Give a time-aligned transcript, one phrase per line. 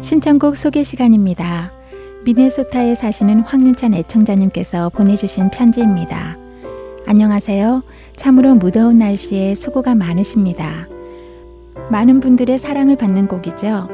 [0.00, 1.72] 신청곡 소개 시간입니다.
[2.24, 6.38] 미네소타에 사시는 황윤찬 애청자님께서 보내주신 편지입니다.
[7.06, 7.82] 안녕하세요.
[8.16, 10.88] 참으로 무더운 날씨에 수고가 많으십니다.
[11.90, 13.88] 많은 분들의 사랑을 받는 곡이죠.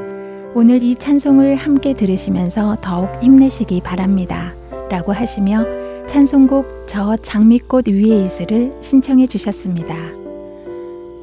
[0.53, 4.53] 오늘 이 찬송을 함께 들으시면서 더욱 힘내시기 바랍니다.
[4.89, 5.65] 라고 하시며
[6.07, 10.20] 찬송곡 저 장미꽃 위에 있을을 신청해 주셨습니다.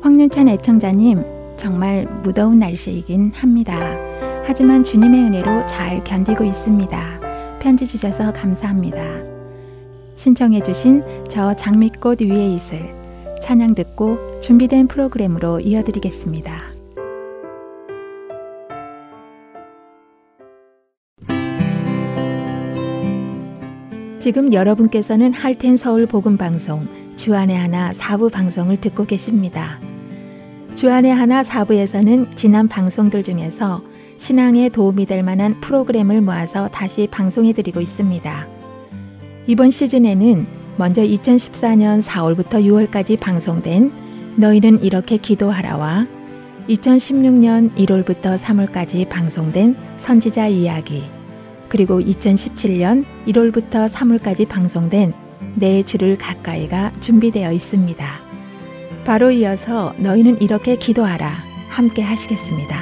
[0.01, 1.25] 황윤찬 애청자님,
[1.57, 3.77] 정말 무더운 날씨이긴 합니다.
[4.45, 7.21] 하지만 주님의 은혜로 잘 견디고 있습니다.
[7.59, 8.99] 편지 주셔서 감사합니다.
[10.15, 12.95] 신청해 주신 저 장미꽃 위에 있을
[13.43, 16.63] 찬양 듣고 준비된 프로그램으로 이어드리겠습니다.
[24.21, 26.87] 지금 여러분께서는 할텐 서울 복음 방송
[27.19, 29.81] 주안의 하나 사부 방송을 듣고 계십니다.
[30.77, 33.83] 주안의 하나 사부에서는 지난 방송들 중에서
[34.19, 38.47] 신앙에 도움이 될 만한 프로그램을 모아서 다시 방송해 드리고 있습니다.
[39.49, 43.91] 이번 시즌에는 먼저 2014년 4월부터 6월까지 방송된
[44.37, 46.07] 너희는 이렇게 기도하라와
[46.69, 51.03] 2016년 1월부터 3월까지 방송된 선지자 이야기
[51.69, 58.07] 그리고 2017년 1월부터 3월까지 방송된 내 주를 가까이가 준비되어 있습니다.
[59.05, 61.33] 바로 이어서 너희는 이렇게 기도하라
[61.69, 62.77] 함께 하시겠습니다.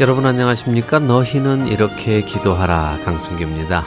[0.00, 0.98] 여러분 안녕하십니까?
[0.98, 3.84] 너희는 이렇게 기도하라 강승규입니다.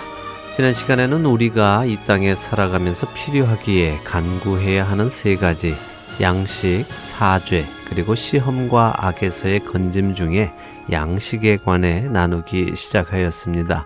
[0.53, 5.73] 지난 시간에는 우리가 이 땅에 살아가면서 필요하기에 간구해야 하는 세 가지
[6.21, 10.53] 양식, 사죄, 그리고 시험과 악에서의 건짐 중에
[10.91, 13.85] 양식에 관해 나누기 시작하였습니다.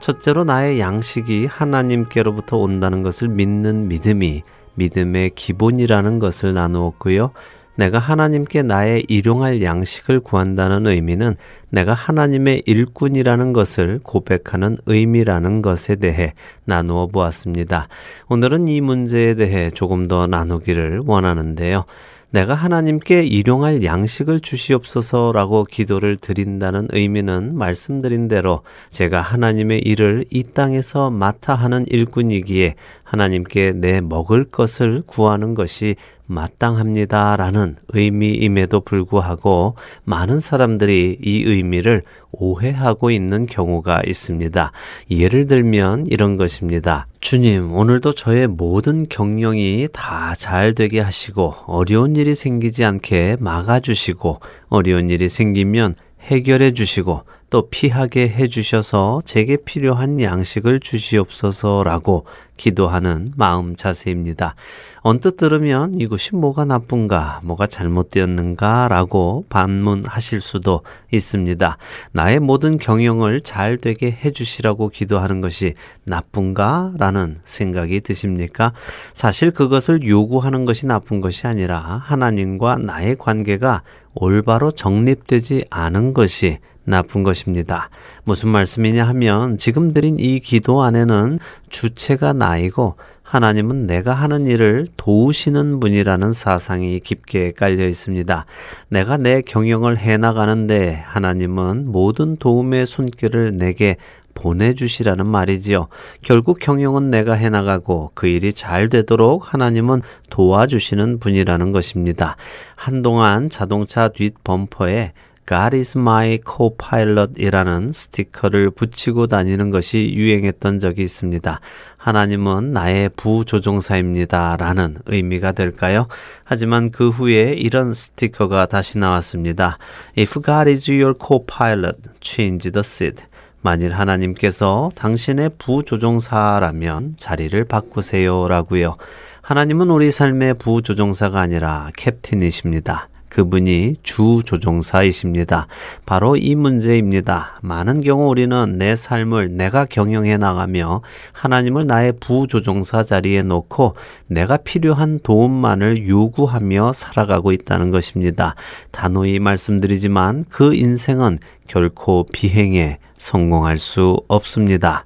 [0.00, 4.42] 첫째로 나의 양식이 하나님께로부터 온다는 것을 믿는 믿음이
[4.74, 7.32] 믿음의 기본이라는 것을 나누었고요.
[7.78, 11.36] 내가 하나님께 나의 일용할 양식을 구한다는 의미는
[11.70, 16.34] 내가 하나님의 일꾼이라는 것을 고백하는 의미라는 것에 대해
[16.64, 17.86] 나누어 보았습니다.
[18.28, 21.84] 오늘은 이 문제에 대해 조금 더 나누기를 원하는데요.
[22.30, 31.10] 내가 하나님께 일용할 양식을 주시옵소서라고 기도를 드린다는 의미는 말씀드린 대로 제가 하나님의 일을 이 땅에서
[31.10, 32.74] 맡아 하는 일꾼이기에
[33.04, 35.94] 하나님께 내 먹을 것을 구하는 것이
[36.28, 39.74] 마땅합니다라는 의미임에도 불구하고
[40.04, 42.02] 많은 사람들이 이 의미를
[42.32, 44.72] 오해하고 있는 경우가 있습니다.
[45.10, 47.06] 예를 들면 이런 것입니다.
[47.20, 55.10] 주님, 오늘도 저의 모든 경영이 다 잘 되게 하시고 어려운 일이 생기지 않게 막아주시고 어려운
[55.10, 62.26] 일이 생기면 해결해 주시고 또 피하게 해 주셔서 제게 필요한 양식을 주시옵소서라고
[62.58, 64.54] 기도하는 마음 자세입니다.
[65.00, 71.78] 언뜻 들으면 이것이 뭐가 나쁜가, 뭐가 잘못되었는가 라고 반문하실 수도 있습니다.
[72.12, 76.92] 나의 모든 경영을 잘 되게 해주시라고 기도하는 것이 나쁜가?
[76.98, 78.72] 라는 생각이 드십니까?
[79.14, 83.82] 사실 그것을 요구하는 것이 나쁜 것이 아니라 하나님과 나의 관계가
[84.20, 87.90] 올바로 정립되지 않은 것이 나쁜 것입니다.
[88.24, 95.80] 무슨 말씀이냐 하면 지금 드린 이 기도 안에는 주체가 나이고 하나님은 내가 하는 일을 도우시는
[95.80, 98.46] 분이라는 사상이 깊게 깔려 있습니다.
[98.88, 103.96] 내가 내 경영을 해 나가는데 하나님은 모든 도움의 손길을 내게
[104.38, 105.88] 보내주시라는 말이지요.
[106.22, 112.36] 결국 경영은 내가 해나가고 그 일이 잘 되도록 하나님은 도와주시는 분이라는 것입니다.
[112.76, 115.12] 한동안 자동차 뒷 범퍼에
[115.48, 121.60] God is my co-pilot 이라는 스티커를 붙이고 다니는 것이 유행했던 적이 있습니다.
[121.96, 124.56] 하나님은 나의 부조종사입니다.
[124.58, 126.06] 라는 의미가 될까요?
[126.44, 129.78] 하지만 그 후에 이런 스티커가 다시 나왔습니다.
[130.18, 133.27] If God is your co-pilot, change the seat.
[133.60, 138.46] 만일 하나님께서 당신의 부조종사라면 자리를 바꾸세요.
[138.48, 138.96] 라고요.
[139.42, 143.08] 하나님은 우리 삶의 부조종사가 아니라 캡틴이십니다.
[143.28, 145.66] 그분이 주 조종사이십니다.
[146.06, 147.58] 바로 이 문제입니다.
[147.62, 151.02] 많은 경우 우리는 내 삶을 내가 경영해 나가며
[151.32, 153.94] 하나님을 나의 부조종사 자리에 놓고
[154.26, 158.54] 내가 필요한 도움만을 요구하며 살아가고 있다는 것입니다.
[158.90, 165.04] 단호히 말씀드리지만 그 인생은 결코 비행에 성공할 수 없습니다.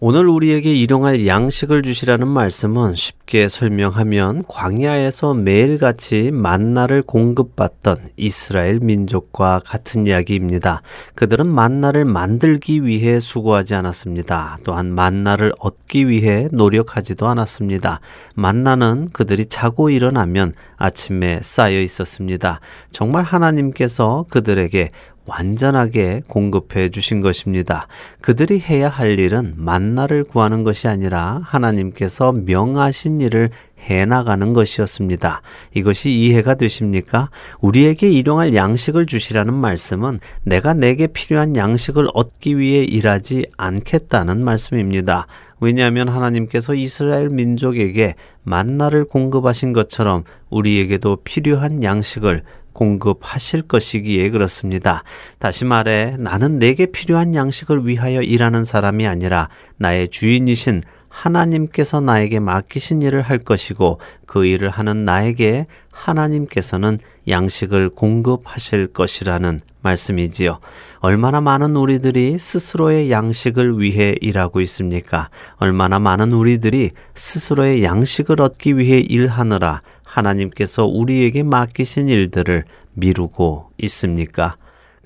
[0.00, 10.06] 오늘 우리에게 일용할 양식을 주시라는 말씀은 쉽게 설명하면 광야에서 매일같이 만나를 공급받던 이스라엘 민족과 같은
[10.06, 10.82] 이야기입니다.
[11.16, 14.60] 그들은 만나를 만들기 위해 수고하지 않았습니다.
[14.62, 17.98] 또한 만나를 얻기 위해 노력하지도 않았습니다.
[18.36, 22.60] 만나는 그들이 자고 일어나면 아침에 쌓여 있었습니다.
[22.92, 24.92] 정말 하나님께서 그들에게
[25.28, 27.86] 완전하게 공급해 주신 것입니다.
[28.20, 33.50] 그들이 해야 할 일은 만나를 구하는 것이 아니라 하나님께서 명하신 일을
[33.88, 35.42] 해 나가는 것이었습니다.
[35.74, 37.30] 이것이 이해가 되십니까?
[37.60, 45.26] 우리에게 일용할 양식을 주시라는 말씀은 내가 내게 필요한 양식을 얻기 위해 일하지 않겠다는 말씀입니다.
[45.60, 48.14] 왜냐하면 하나님께서 이스라엘 민족에게
[48.44, 52.42] 만나를 공급하신 것처럼 우리에게도 필요한 양식을
[52.78, 55.02] 공급하실 것이기에 그렇습니다.
[55.40, 59.48] 다시 말해 나는 내게 필요한 양식을 위하여 일하는 사람이 아니라
[59.78, 68.88] 나의 주인이신 하나님께서 나에게 맡기신 일을 할 것이고 그 일을 하는 나에게 하나님께서는 양식을 공급하실
[68.92, 70.60] 것이라는 말씀이지요.
[71.00, 75.30] 얼마나 많은 우리들이 스스로의 양식을 위해 일하고 있습니까?
[75.56, 79.82] 얼마나 많은 우리들이 스스로의 양식을 얻기 위해 일하느라
[80.18, 84.56] 하나님께서 우리에게 맡기신 일들을 미루고 있습니까?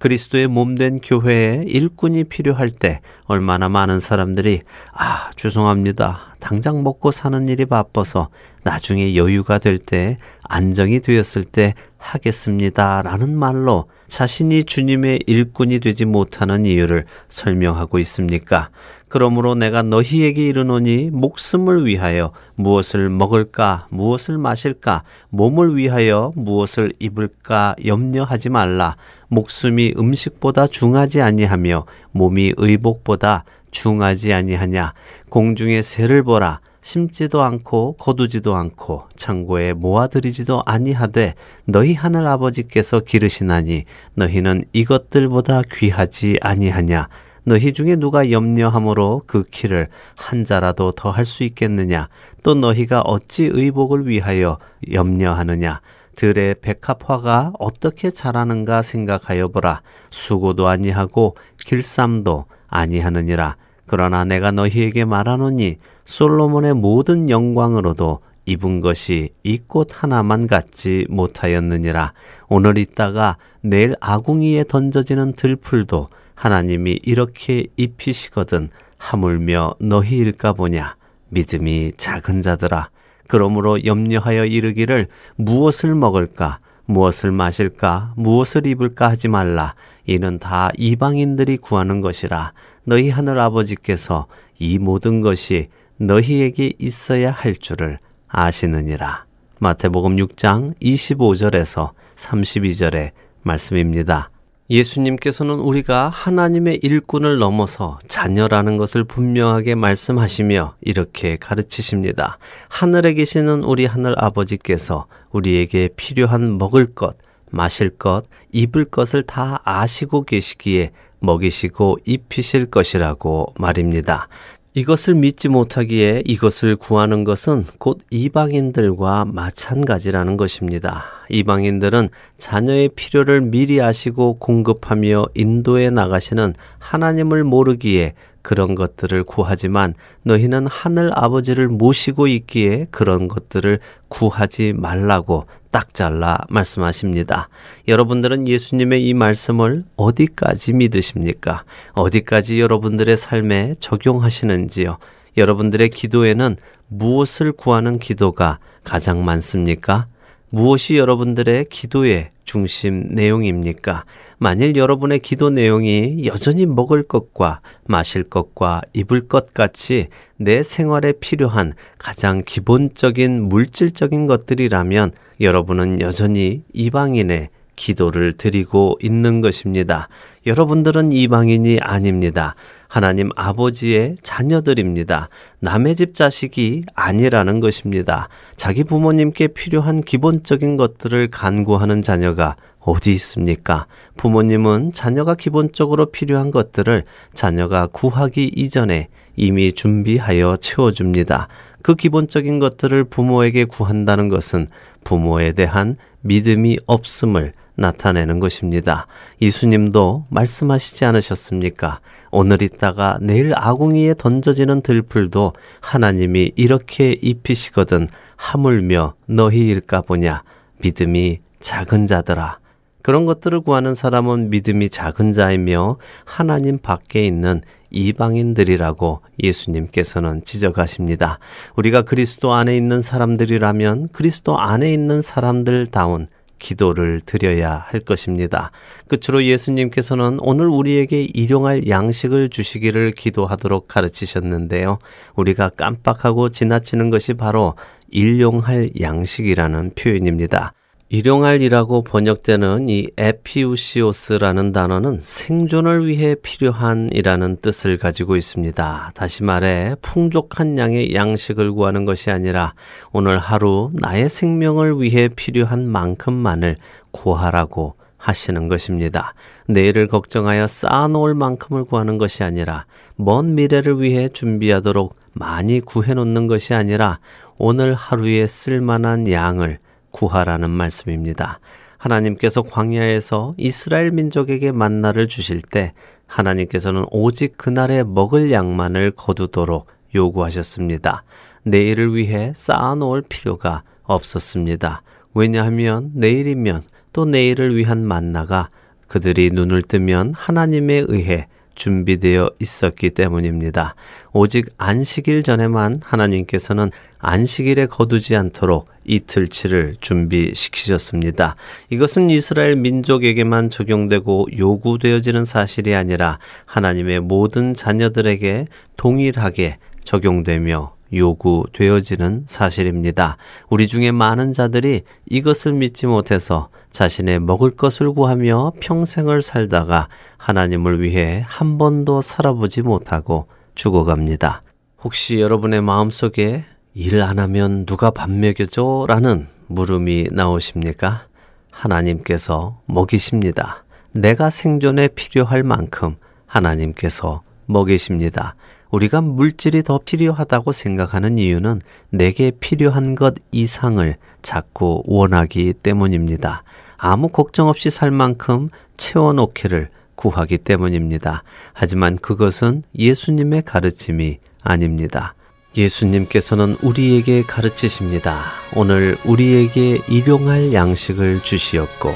[0.00, 4.62] 그리스도의 몸된 교회에 일꾼이 필요할 때 얼마나 많은 사람들이
[4.92, 6.34] 아, 죄송합니다.
[6.40, 8.28] 당장 먹고 사는 일이 바빠서
[8.64, 13.02] 나중에 여유가 될 때 안정이 되었을 때 하겠습니다.
[13.02, 18.70] 라는 말로 자신이 주님의 일꾼이 되지 못하는 이유를 설명하고 있습니까?
[19.12, 28.48] 그러므로 내가 너희에게 이르노니 목숨을 위하여 무엇을 먹을까 무엇을 마실까 몸을 위하여 무엇을 입을까 염려하지
[28.48, 28.96] 말라.
[29.28, 34.94] 목숨이 음식보다 중하지 아니하며 몸이 의복보다 중하지 아니하냐?
[35.28, 36.60] 공중의 새를 보라.
[36.80, 41.34] 심지도 않고 거두지도 않고 창고에 모아들이지도 아니하되
[41.66, 47.08] 너희 하늘 아버지께서 기르시나니 너희는 이것들보다 귀하지 아니하냐
[47.44, 52.08] 너희 중에 누가 염려함으로 그 키를 한 자라도 더 할 수 있겠느냐?
[52.42, 54.58] 또 너희가 어찌 의복을 위하여
[54.92, 55.80] 염려하느냐?
[56.14, 59.82] 들의 백합화가 어떻게 자라는가 생각하여 보라.
[60.10, 63.56] 수고도 아니하고 길쌈도 아니하느니라.
[63.86, 72.12] 그러나 내가 너희에게 말하노니 솔로몬의 모든 영광으로도 입은 것이 이 꽃 하나만 갖지 못하였느니라.
[72.48, 76.08] 오늘 있다가 내일 아궁이에 던져지는 들풀도
[76.42, 80.96] 하나님이 이렇게 입히시거든 하물며 너희일까 보냐?
[81.28, 82.90] 믿음이 작은 자들아
[83.28, 85.06] 그러므로 염려하여 이르기를
[85.36, 86.58] 무엇을 먹을까?
[86.86, 88.14] 무엇을 마실까?
[88.16, 89.76] 무엇을 입을까 하지 말라.
[90.04, 92.54] 이는 다 이방인들이 구하는 것이라.
[92.82, 94.26] 너희 하늘 아버지께서
[94.58, 95.68] 이 모든 것이
[95.98, 99.26] 너희에게 있어야 할 줄을 아시느니라.
[99.60, 103.12] 마태복음 6장 25절에서 32절의
[103.44, 104.31] 말씀입니다.
[104.72, 112.38] 예수님께서는 우리가 하나님의 일꾼을 넘어서 자녀라는 것을 분명하게 말씀하시며 이렇게 가르치십니다.
[112.68, 117.16] 하늘에 계시는 우리 하늘 아버지께서 우리에게 필요한 먹을 것,
[117.50, 120.90] 마실 것, 입을 것을 다 아시고 계시기에
[121.20, 124.28] 먹이시고 입히실 것이라고 말입니다.
[124.74, 131.04] 이것을 믿지 못하기에 이것을 구하는 것은 곧 이방인들과 마찬가지라는 것입니다.
[131.28, 132.08] 이방인들은
[132.38, 139.94] 자녀의 필요를 미리 아시고 공급하며 인도해 나가시는 하나님을 모르기에 그런 것들을 구하지만
[140.24, 147.48] 너희는 하늘 아버지를 모시고 있기에 그런 것들을 구하지 말라고 딱 잘라 말씀하십니다.
[147.88, 151.64] 여러분들은 예수님의 이 말씀을 어디까지 믿으십니까?
[151.94, 154.98] 어디까지 여러분들의 삶에 적용하시는지요?
[155.38, 156.56] 여러분들의 기도에는
[156.88, 160.06] 무엇을 구하는 기도가 가장 많습니까?
[160.50, 164.04] 무엇이 여러분들의 기도의 중심 내용입니까?
[164.42, 171.72] 만일 여러분의 기도 내용이 여전히 먹을 것과 마실 것과 입을 것 같이 내 생활에 필요한
[171.96, 180.08] 가장 기본적인 물질적인 것들이라면 여러분은 여전히 이방인의 기도를 드리고 있는 것입니다.
[180.44, 182.56] 여러분들은 이방인이 아닙니다.
[182.88, 185.28] 하나님 아버지의 자녀들입니다.
[185.60, 188.28] 남의 집 자식이 아니라는 것입니다.
[188.56, 193.86] 자기 부모님께 필요한 기본적인 것들을 간구하는 자녀가 어디 있습니까?
[194.16, 201.48] 부모님은 자녀가 기본적으로 필요한 것들을 자녀가 구하기 이전에 이미 준비하여 채워줍니다.
[201.82, 204.68] 그 기본적인 것들을 부모에게 구한다는 것은
[205.04, 209.06] 부모에 대한 믿음이 없음을 나타내는 것입니다.
[209.40, 212.00] 예수님도 말씀하시지 않으셨습니까?
[212.30, 220.42] 오늘 있다가 내일 아궁이에 던져지는 들풀도 하나님이 이렇게 입히시거든 하물며 너희일까 보냐
[220.82, 222.61] 믿음이 작은 자들아
[223.02, 231.38] 그런 것들을 구하는 사람은 믿음이 작은 자이며 하나님 밖에 있는 이방인들이라고 예수님께서는 지적하십니다.
[231.76, 236.26] 우리가 그리스도 안에 있는 사람들이라면 그리스도 안에 있는 사람들다운
[236.58, 238.70] 기도를 드려야 할 것입니다.
[239.08, 244.98] 끝으로 예수님께서는 오늘 우리에게 일용할 양식을 주시기를 기도하도록 가르치셨는데요.
[245.34, 247.74] 우리가 깜빡하고 지나치는 것이 바로
[248.10, 250.72] 일용할 양식이라는 표현입니다.
[251.14, 259.10] 일용할이라고 번역되는 이 에피우시오스라는 단어는 생존을 위해 필요한이라는 뜻을 가지고 있습니다.
[259.14, 262.72] 다시 말해 풍족한 양의 양식을 구하는 것이 아니라
[263.12, 266.76] 오늘 하루 나의 생명을 위해 필요한 만큼만을
[267.10, 269.34] 구하라고 하시는 것입니다.
[269.66, 277.18] 내일을 걱정하여 쌓아놓을 만큼을 구하는 것이 아니라 먼 미래를 위해 준비하도록 많이 구해놓는 것이 아니라
[277.58, 279.78] 오늘 하루에 쓸만한 양을
[280.12, 281.58] 구하라는 말씀입니다.
[281.98, 285.92] 하나님께서 광야에서 이스라엘 민족에게 만나를 주실 때
[286.26, 291.24] 하나님께서는 오직 그날에 먹을 양만을 거두도록 요구하셨습니다.
[291.64, 295.02] 내일을 위해 쌓아놓을 필요가 없었습니다.
[295.34, 298.68] 왜냐하면 내일이면 또 내일을 위한 만나가
[299.06, 303.94] 그들이 눈을 뜨면 하나님에 의해 준비되어 있었기 때문입니다.
[304.32, 311.56] 오직 안식일 전에만 하나님께서는 안식일에 거두지 않도록 이틀치를 준비시키셨습니다.
[311.90, 318.66] 이것은 이스라엘 민족에게만 적용되고 요구되어지는 사실이 아니라 하나님의 모든 자녀들에게
[318.96, 323.36] 동일하게 적용되며 요구되어지는 사실입니다.
[323.68, 331.44] 우리 중에 많은 자들이 이것을 믿지 못해서 자신의 먹을 것을 구하며 평생을 살다가 하나님을 위해
[331.46, 334.62] 한 번도 살아보지 못하고 죽어갑니다.
[335.02, 336.64] 혹시 여러분의 마음속에
[336.94, 339.06] 일 안 하면 누가 밥 먹여줘?
[339.08, 341.26] 라는 물음이 나오십니까?
[341.70, 343.84] 하나님께서 먹이십니다.
[344.12, 348.56] 내가 생존에 필요할 만큼 하나님께서 먹이십니다.
[348.90, 351.80] 우리가 물질이 더 필요하다고 생각하는 이유는
[352.10, 356.62] 내게 필요한 것 이상을 자꾸 원하기 때문입니다.
[356.98, 358.68] 아무 걱정 없이 살 만큼
[358.98, 361.42] 채워놓기를 구하기 때문입니다.
[361.72, 365.34] 하지만 그것은 예수님의 가르침이 아닙니다.
[365.76, 368.52] 예수님께서는 우리에게 가르치십니다.
[368.74, 372.14] 오늘 우리에게 일용할 양식을 주시었고,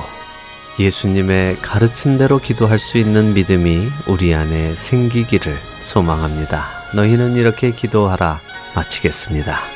[0.78, 6.66] 예수님의 가르침대로 기도할 수 있는 믿음이 우리 안에 생기기를 소망합니다.
[6.94, 8.40] 너희는 이렇게 기도하라
[8.74, 9.75] 마치겠습니다.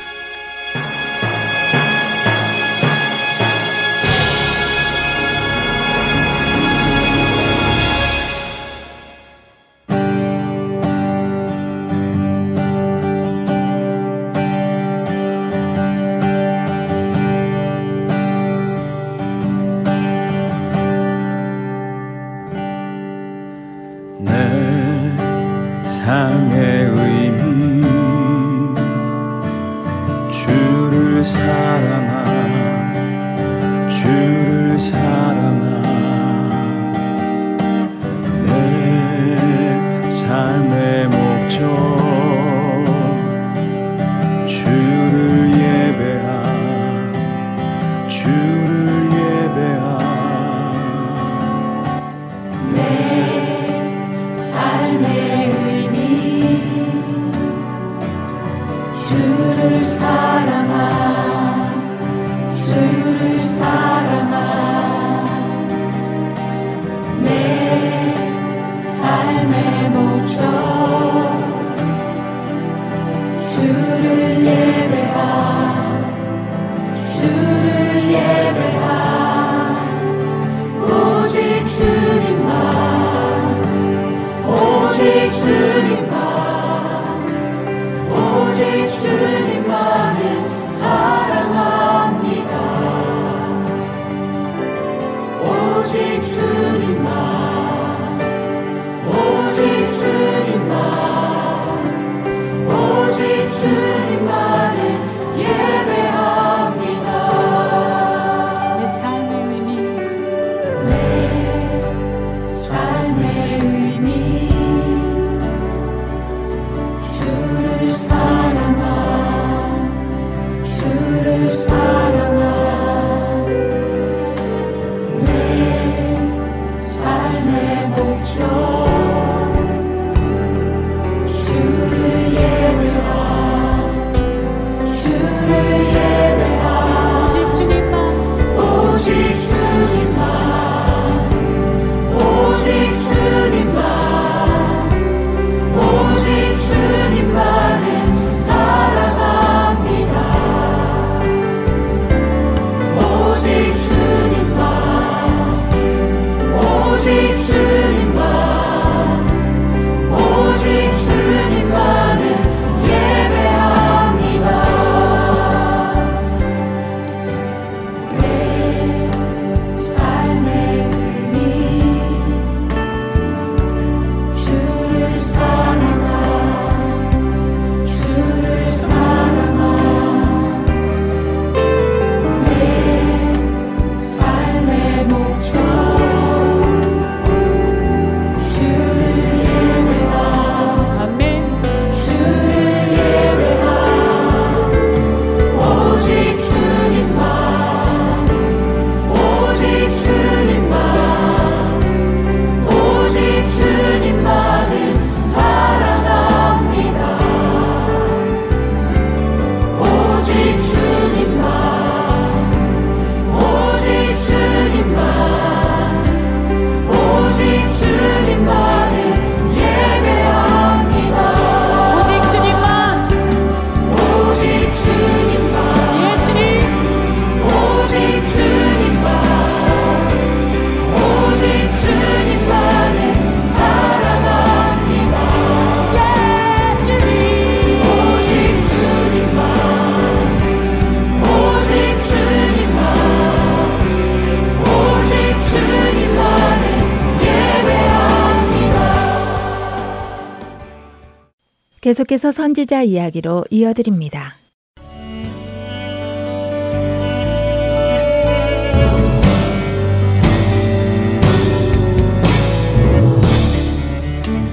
[251.91, 254.35] 계속해서 선지자 이야기로 이어드립니다.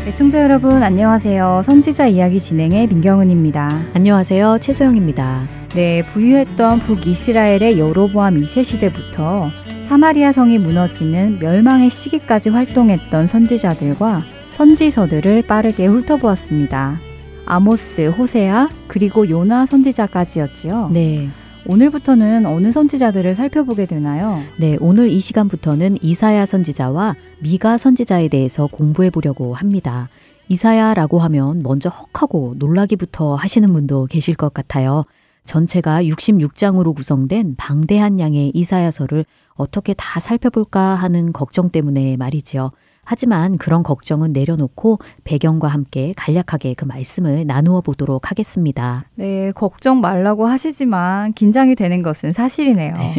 [0.09, 1.63] 애청자 여러분 안녕하세요.
[1.65, 3.91] 선지자 이야기 진행의 민경은입니다.
[3.95, 4.59] 안녕하세요.
[4.61, 5.45] 최소영입니다.
[5.77, 9.51] 네, 부유했던 북이스라엘의 여로보암 2세 시대부터
[9.85, 17.08] 사마리아 성이 무너지는 멸망의 시기까지 활동했던 선지자들과 선지서들을 빠르게 훑어보았습니다.
[17.49, 20.91] 아모스, 호세아, 그리고 요나 선지자까지였지요.
[20.93, 21.29] 네.
[21.67, 24.43] 오늘부터는 어느 선지자들을 살펴보게 되나요?
[24.59, 30.11] 네, 오늘 이 시간부터는 이사야 선지자와 미가 선지자에 대해서 공부해 보려고 합니다.
[30.49, 35.03] 이사야라고 하면 먼저 헉하고 놀라기부터 하시는 분도 계실 것 같아요.
[35.45, 42.69] 전체가 66장으로 구성된 방대한 양의 이사야서를 어떻게 다 살펴볼까 하는 걱정 때문에 말이지요.
[43.11, 49.07] 하지만 그런 걱정은 내려놓고 배경과 함께 간략하게 그 말씀을 나누어 보도록 하겠습니다.
[49.15, 52.93] 네, 걱정 말라고 하시지만 긴장이 되는 것은 사실이네요.
[52.93, 53.15] 네.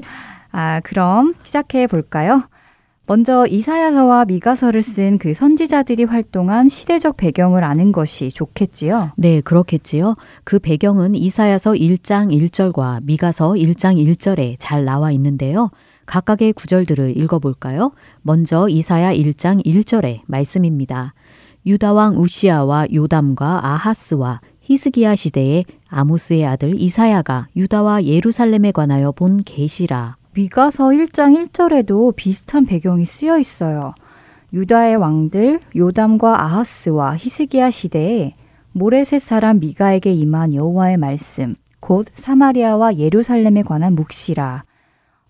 [0.51, 2.43] 아, 그럼 시작해 볼까요?
[3.07, 9.13] 먼저 이사야서와 미가서를 쓴 그 선지자들이 활동한 시대적 배경을 아는 것이 좋겠지요?
[9.17, 10.13] 네, 그렇겠지요.
[10.43, 15.71] 그 배경은 이사야서 1장 1절과 미가서 1장 1절에 잘 나와 있는데요.
[16.09, 17.91] 각각의 구절들을 읽어볼까요?
[18.23, 21.13] 먼저 이사야 1장 1절의 말씀입니다.
[21.67, 30.17] 유다왕 우시아와 요담과 아하스와 히스기야 시대에 아모스의 아들 이사야가 유다와 예루살렘에 관하여 본 계시라.
[30.33, 33.93] 미가서 1장 1절에도 비슷한 배경이 쓰여 있어요.
[34.51, 38.33] 유다의 왕들 요담과 아하스와 히스기야 시대에
[38.71, 44.63] 모레셋 사람 미가에게 임한 여호와의 말씀, 곧 사마리아와 예루살렘에 관한 묵시라.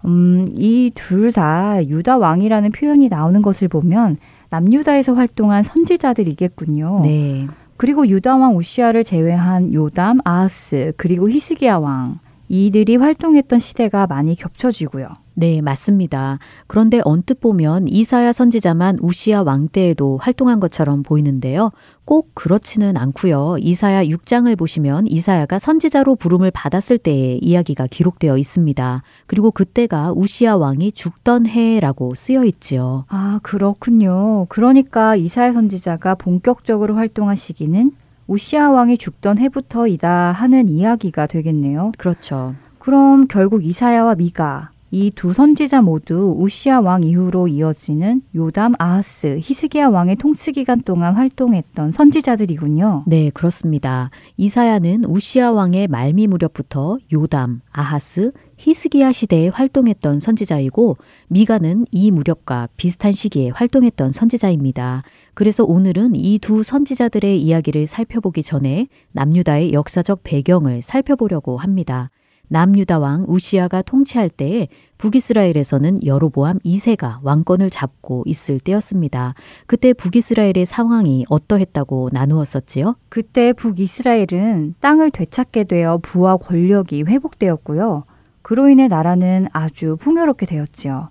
[0.05, 4.17] 음, 이 둘 다 유다 왕이라는 표현이 나오는 것을 보면
[4.49, 7.01] 남유다에서 활동한 선지자들이겠군요.
[7.03, 7.47] 네.
[7.77, 15.07] 그리고 유다 왕 우시아를 제외한 요담, 아하스, 그리고 히스기야 왕 이들이 활동했던 시대가 많이 겹쳐지고요.
[15.39, 16.37] 네, 맞습니다.
[16.67, 21.69] 그런데 언뜻 보면 이사야 선지자만 우시아 왕 때에도 활동한 것처럼 보이는데요.
[22.03, 23.55] 꼭 그렇지는 않고요.
[23.59, 29.01] 이사야 6장을 보시면 이사야가 선지자로 부름을 받았을 때의 이야기가 기록되어 있습니다.
[29.27, 33.05] 그리고 그때가 우시아 왕이 죽던 해라고 쓰여 있지요.
[33.07, 34.45] 아, 그렇군요.
[34.49, 37.93] 그러니까 이사야 선지자가 본격적으로 활동한 시기는
[38.27, 41.93] 우시아 왕이 죽던 해부터이다 하는 이야기가 되겠네요.
[41.97, 42.55] 그렇죠.
[42.77, 49.89] 그럼 결국 이사야와 미가 이 두 선지자 모두 우시아 왕 이후로 이어지는 요담, 아하스, 히스기야
[49.89, 53.03] 왕의 통치 기간 동안 활동했던 선지자들이군요.
[53.05, 54.09] 네, 그렇습니다.
[54.37, 60.95] 이사야는 우시아 왕의 말미 무렵부터 요담, 아하스, 히스기야 시대에 활동했던 선지자이고
[61.27, 65.03] 미가는 이 무렵과 비슷한 시기에 활동했던 선지자입니다.
[65.35, 72.09] 그래서 오늘은 이 두 선지자들의 이야기를 살펴보기 전에 남유다의 역사적 배경을 살펴보려고 합니다.
[72.49, 79.33] 남유다 왕 우시아가 통치할 때에 북이스라엘에서는 여로보암 2세가 왕권을 잡고 있을 때였습니다.
[79.65, 82.95] 그때 북이스라엘의 상황이 어떠했다고 나누었었지요?
[83.07, 88.03] 그때 북이스라엘은 땅을 되찾게 되어 부와 권력이 회복되었고요.
[88.41, 91.09] 그로 인해 나라는 아주 풍요롭게 되었지요.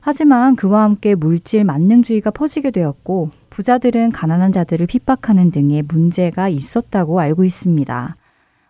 [0.00, 7.44] 하지만 그와 함께 물질 만능주의가 퍼지게 되었고 부자들은 가난한 자들을 핍박하는 등의 문제가 있었다고 알고
[7.44, 8.16] 있습니다.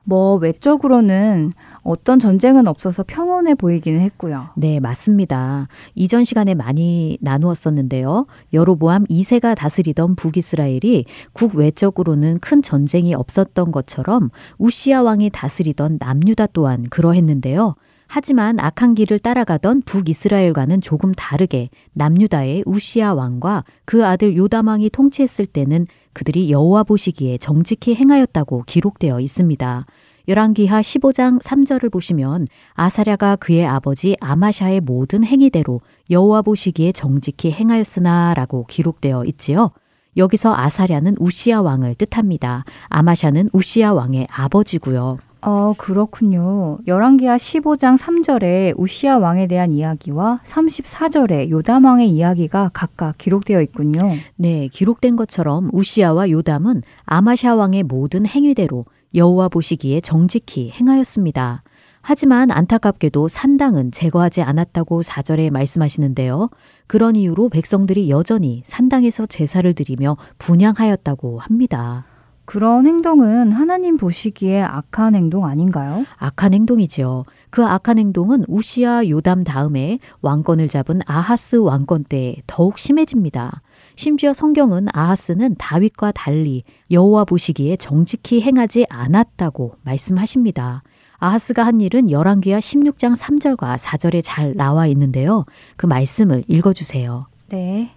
[0.06, 4.50] 뭐 외적으로는 어떤 전쟁은 없어서 평온해 보이기는 했고요.
[4.56, 5.66] 네, 맞습니다.
[5.94, 8.26] 이전 시간에 많이 나누었었는데요.
[8.52, 17.74] 여로보암 2세가 다스리던 북이스라엘이 국외적으로는 큰 전쟁이 없었던 것처럼 우시아 왕이 다스리던 남유다 또한 그러했는데요.
[18.08, 25.46] 하지만 악한 길을 따라가던 북이스라엘과는 조금 다르게 남유다의 우시아 왕과 그 아들 요담 왕이 통치했을
[25.46, 25.86] 때는
[26.16, 29.84] 그들이 여호와 보시기에 정직히 행하였다고 기록되어 있습니다.
[30.28, 39.26] 열왕기하 15장 3절을 보시면 아사랴가 그의 아버지 아마샤의 모든 행위대로 여호와 보시기에 정직히 행하였으나라고 기록되어
[39.26, 39.72] 있지요.
[40.16, 42.64] 여기서 아사랴는 우시아 왕을 뜻합니다.
[42.88, 45.18] 아마샤는 우시아 왕의 아버지고요.
[45.42, 46.78] 어, 그렇군요.
[46.86, 54.14] 열왕기하 15장 3절에 우시아 왕에 대한 이야기와 34절에 요담 왕의 이야기가 각각 기록되어 있군요.
[54.36, 61.62] 네, 기록된 것처럼 우시아와 요담은 아마샤 왕의 모든 행위대로 여호와 보시기에 정직히 행하였습니다.
[62.08, 66.50] 하지만 안타깝게도 산당은 제거하지 않았다고 사절에 말씀하시는데요.
[66.86, 72.04] 그런 이유로 백성들이 여전히 산당에서 제사를 드리며 분양하였다고 합니다.
[72.46, 76.04] 그런 행동은 하나님 보시기에 악한 행동 아닌가요?
[76.16, 77.24] 악한 행동이지요.
[77.50, 83.62] 그 악한 행동은 우시아 요담 다음에 왕권을 잡은 아하스 왕권 때 더욱 심해집니다.
[83.96, 90.82] 심지어 성경은 아하스는 다윗과 달리 여호와 보시기에 정직히 행하지 않았다고 말씀하십니다.
[91.18, 95.46] 아하스가 한 일은 열왕기하 16장 3절과 4절에 잘 나와 있는데요.
[95.76, 97.22] 그 말씀을 읽어 주세요.
[97.48, 97.95] 네.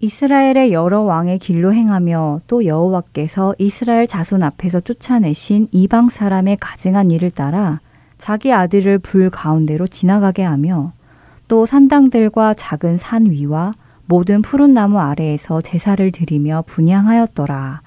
[0.00, 7.30] 이스라엘의 여러 왕의 길로 행하며 또 여호와께서 이스라엘 자손 앞에서 쫓아내신 이방 사람의 가증한 일을
[7.30, 7.80] 따라
[8.16, 10.92] 자기 아들을 불 가운데로 지나가게 하며
[11.48, 13.74] 또 산당들과 작은 산 위와
[14.06, 17.82] 모든 푸른 나무 아래에서 제사를 드리며 분양하였더라.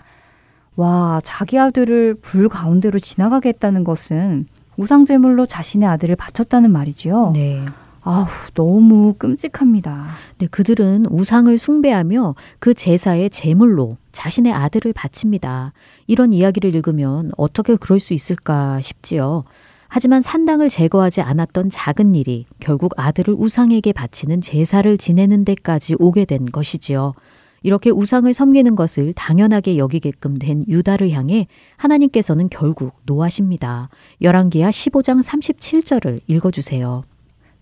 [0.76, 4.48] 와, 자기 아들을 불 가운데로 지나가게 했다는 것은
[4.78, 7.32] 우상제물로 자신의 아들을 바쳤다는 말이지요.
[7.32, 7.66] 네.
[8.06, 10.10] 아우, 너무 끔찍합니다.
[10.38, 15.72] 네, 그들은 우상을 숭배하며 그 제사의 제물로 자신의 아들을 바칩니다.
[16.08, 19.46] 이런 이야기를 읽으면 어떻게 그럴 수 있을까 싶지요.
[19.88, 26.46] 하지만 산당을 제거하지 않았던 작은 일이 결국 아들을 우상에게 바치는 제사를 지내는 데까지 오게 된
[26.46, 27.14] 것이지요.
[27.62, 33.88] 이렇게 우상을 섬기는 것을 당연하게 여기게끔 된 유다를 향해 하나님께서는 결국 노하십니다.
[34.22, 37.06] 열왕기하 15장 37절을 읽어 주세요.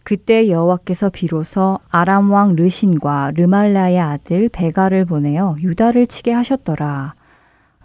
[0.04, 7.16] 그때 여호와께서 비로소 아람 왕 르신과 르말라의 아들 베가를 보내어 유다를 치게 하셨더라.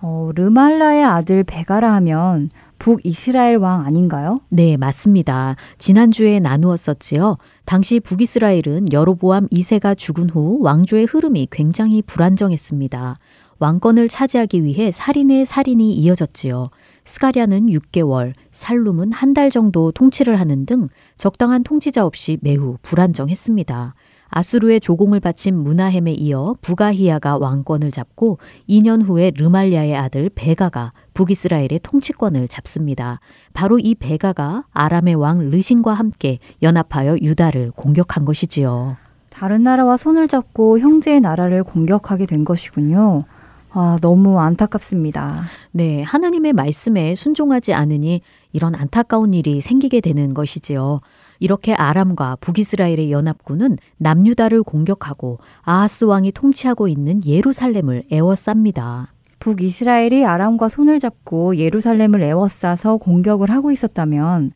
[0.01, 4.37] 어, 르말라의 아들 베가라 하면 북이스라엘 왕 아닌가요?
[4.49, 5.57] 네, 맞습니다.
[5.79, 7.39] 지난주에 나누었었지요.
[7.65, 13.17] 당시 북이스라엘은 여로보암 2세가 죽은 후 왕조의 흐름이 굉장히 불안정했습니다.
[13.59, 16.71] 왕권을 차지하기 위해 살인의 살인이 이어졌지요.
[17.05, 23.95] 스가랴는 6개월, 살룸은 한 달 정도 통치를 하는 등 적당한 통치자 없이 매우 불안정했습니다.
[24.29, 28.39] 아수르의 조공을 바친 문하햄에 이어 부가히야가 왕권을 잡고
[28.69, 33.21] 2년 후에 르말리아의 아들 베가가 북이스라엘의 통치권을 잡습니다.
[33.53, 38.97] 바로 이 베가가 아람의 왕 르신과 함께 연합하여 유다를 공격한 것이지요.
[39.29, 43.21] 다른 나라와 손을 잡고 형제의 나라를 공격하게 된 것이군요.
[43.79, 45.45] 아, 너무 안타깝습니다.
[45.71, 48.23] 네, 하나님의 말씀에 순종하지 않으니
[48.55, 50.97] 이런 안타까운 일이 생기게 되는 것이지요.
[51.41, 59.09] 이렇게 아람과 북이스라엘의 연합군은 남유다를 공격하고 아하스 왕이 통치하고 있는 예루살렘을 에워쌉니다.
[59.41, 64.53] 북이스라엘이 아람과 손을 잡고 예루살렘을 에워싸서 공격을 하고 있었다면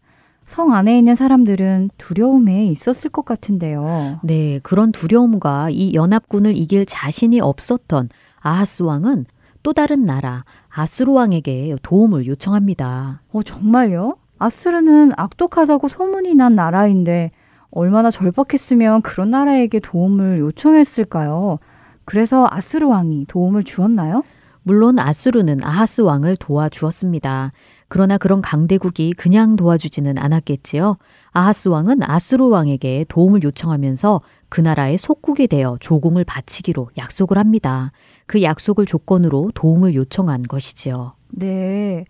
[0.47, 4.21] 성 안에 있는 사람들은 두려움에 있었을 것 같은데요.
[4.23, 8.09] 네, 그런 두려움과 이 연합군을 이길 자신이 없었던
[8.41, 9.27] 아하스 왕은
[9.63, 13.21] 또 다른 나라 아수르 왕에게 도움을 요청합니다.
[13.33, 14.17] 어, 정말요?
[14.39, 17.31] 아수르는 악독하다고 소문이 난 나라인데
[17.71, 21.59] 얼마나 절박했으면 그런 나라에게 도움을 요청했을까요?
[22.05, 24.23] 그래서 아수르 왕이 도움을 주었나요?
[24.63, 27.53] 물론 아수르는 아하스 왕을 도와주었습니다.
[27.89, 30.97] 그러나 그런 강대국이 그냥 도와주지는 않았겠지요.
[31.33, 37.93] 아하스 왕은 아수르 왕에게 도움을 요청하면서 그 나라의 속국이 되어 조공을 바치기로 약속을 합니다.
[38.31, 41.15] 그 약속을 조건으로 도움을 요청한 것이지요.
[41.31, 42.05] 네.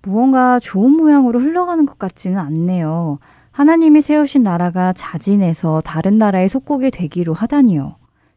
[0.00, 3.18] 무언가 좋은 모양으로 흘러가는 것 같지는 않네요.
[3.50, 7.96] 하나님이 세우신 나라가 자진해서 다른 나라의 속국이 되기로 하다니요.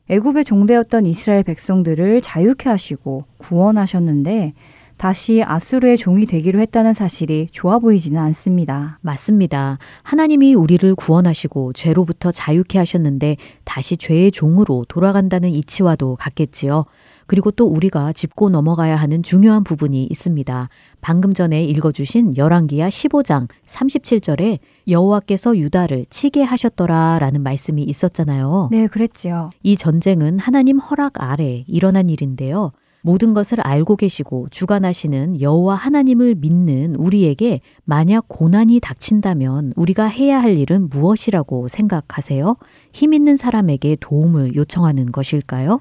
[0.10, 4.52] 애굽의 종되었던 이스라엘 백성들을 자유케 하시고 구원하셨는데
[4.97, 8.99] 다시 아수르의 종이 되기로 했다는 사실이 좋아 보이지는 않습니다.
[8.99, 9.78] 맞습니다.
[10.04, 16.84] 하나님이 우리를 구원하시고 죄로부터 자유케 하셨는데 다시 죄의 종으로 돌아간다는 이치와도 같겠지요.
[17.30, 20.68] 그리고 또 우리가 짚고 넘어가야 하는 중요한 부분이 있습니다.
[21.00, 28.70] 방금 전에 읽어주신 열왕기야 15장 37절에 여호와께서 유다를 치게 하셨더라라는 말씀이 있었잖아요.
[28.72, 29.52] 네, 그랬지요.
[29.62, 32.72] 이 전쟁은 하나님 허락 아래 일어난 일인데요.
[33.02, 40.58] 모든 것을 알고 계시고 주관하시는 여호와 하나님을 믿는 우리에게 만약 고난이 닥친다면 우리가 해야 할
[40.58, 42.58] 일은 무엇이라고 생각하세요?
[42.92, 45.80] 힘 있는 사람에게 도움을 요청하는 것일까요?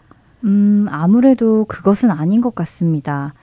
[0.49, 3.35] 음, 아무래도 그것은 아닌 것 같습니다.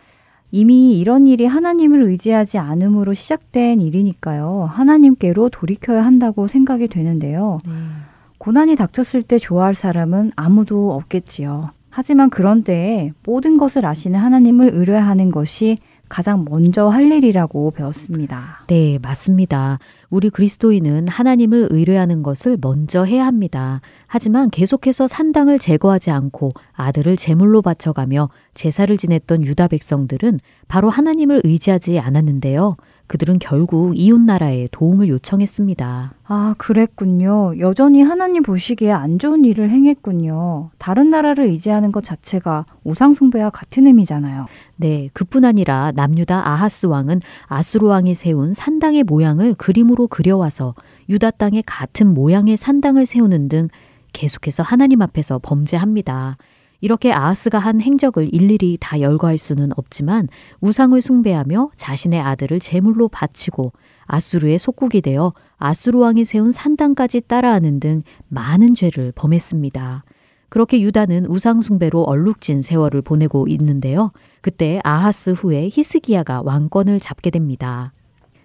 [0.52, 4.70] 이미 이런 일이 하나님을 의지하지 않음으로 시작된 일이니까요.
[4.72, 7.60] 하나님께로 돌이켜야 한다고 생각이 되는데요.
[7.68, 8.04] 음.
[8.38, 11.72] 고난이 닥쳤을 때 좋아할 사람은 아무도 없겠지요.
[11.90, 15.78] 하지만 그런 때에 모든 것을 아시는 하나님을 의뢰하는 것이
[16.10, 18.64] 가장 먼저 할 일이라고 배웠습니다.
[18.68, 19.80] 네, 맞습니다.
[20.16, 23.82] 우리 그리스도인은 하나님을 의뢰하는 것을 먼저 해야 합니다.
[24.08, 32.00] 하지만 계속해서 산당을 제거하지 않고 아들을 제물로 바쳐가며 제사를 지냈던 유다 백성들은 바로 하나님을 의지하지
[32.00, 32.78] 않았는데요.
[33.08, 36.14] 그들은 결국 이웃 나라에 도움을 요청했습니다.
[36.28, 37.60] 아, 그랬군요.
[37.60, 40.72] 여전히 하나님 보시기에 안 좋은 일을 행했군요.
[40.78, 44.46] 다른 나라를 의지하는 것 자체가 우상숭배와 같은 의미잖아요.
[44.78, 50.74] 네, 그뿐 아니라 남유다 아하스 왕은 아수르 왕이 세운 산당의 모양을 그림으로 그려와서
[51.10, 53.68] 유다 땅에 같은 모양의 산당을 세우는 등
[54.14, 56.38] 계속해서 하나님 앞에서 범죄합니다.
[56.86, 60.28] 이렇게 아하스가 한 행적을 일일이 다 열거할 수는 없지만
[60.62, 63.74] 우상을 숭배하며 자신의 아들을 제물로 바치고
[64.06, 70.04] 아수르의 속국이 되어 아수르 왕이 세운 산당까지 따라하는 등 많은 죄를 범했습니다.
[70.50, 74.12] 그렇게 유다는 우상 숭배로 얼룩진 세월을 보내고 있는데요.
[74.42, 77.94] 그때 아하스 후에 히스기야가 왕권을 잡게 됩니다.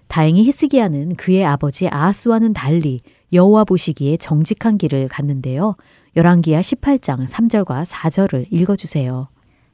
[0.08, 3.00] 다행히 히스기야는 그의 아버지 아하스와는 달리
[3.34, 5.76] 여호와 보시기에 정직한 길을 갔는데요.
[6.16, 9.26] 열왕기야 18장 3절과 4절을 읽어 주세요.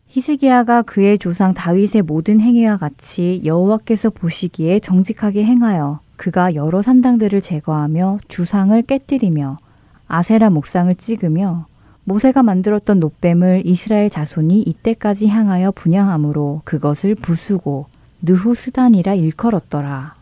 [0.08, 8.18] 히스기야가 그의 조상 다윗의 모든 행위와 같이 여호와께서 보시기에 정직하게 행하여 그가 여러 산당들을 제거하며
[8.28, 9.56] 주상을 깨뜨리며
[10.08, 11.66] 아세라 목상을 찍으며
[12.04, 17.86] 모세가 만들었던 노뱀을 이스라엘 자손이 이때까지 향하여 분양함으로 그것을 부수고
[18.20, 20.14] 느후스단이라 일컬었더라.